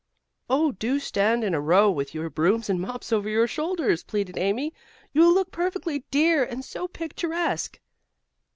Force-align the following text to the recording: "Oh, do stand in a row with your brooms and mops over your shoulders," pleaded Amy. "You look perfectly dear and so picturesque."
"Oh, 0.49 0.71
do 0.71 0.97
stand 0.97 1.43
in 1.43 1.53
a 1.53 1.61
row 1.61 1.91
with 1.91 2.15
your 2.15 2.27
brooms 2.31 2.71
and 2.71 2.81
mops 2.81 3.13
over 3.13 3.29
your 3.29 3.45
shoulders," 3.45 4.03
pleaded 4.03 4.35
Amy. 4.35 4.73
"You 5.13 5.31
look 5.31 5.51
perfectly 5.51 6.05
dear 6.09 6.43
and 6.43 6.65
so 6.65 6.87
picturesque." 6.87 7.79